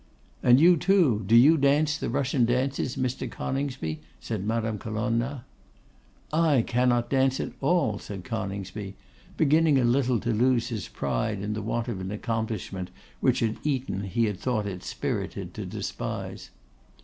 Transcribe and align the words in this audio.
'And 0.41 0.59
you 0.59 0.77
too, 0.77 1.21
do 1.27 1.35
you 1.35 1.57
dance 1.57 1.95
the 1.95 2.09
Russian 2.09 2.43
dances, 2.43 2.95
Mr. 2.95 3.29
Coningsby?' 3.29 4.01
said 4.19 4.43
Madame 4.47 4.79
Colonna. 4.79 5.45
'I 6.33 6.63
cannot 6.65 7.11
dance 7.11 7.39
at 7.39 7.51
all,' 7.61 7.99
said 7.99 8.23
Coningsby, 8.23 8.95
beginning 9.37 9.77
a 9.77 9.83
little 9.83 10.19
to 10.21 10.31
lose 10.33 10.69
his 10.69 10.87
pride 10.87 11.39
in 11.43 11.53
the 11.53 11.61
want 11.61 11.87
of 11.87 12.01
an 12.01 12.09
accomplishment 12.09 12.89
which 13.19 13.43
at 13.43 13.57
Eton 13.63 14.05
he 14.05 14.25
had 14.25 14.39
thought 14.39 14.65
it 14.65 14.81
spirited 14.81 15.53
to 15.53 15.67
despise. 15.67 16.49